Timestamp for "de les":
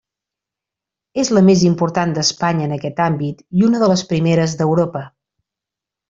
3.87-4.05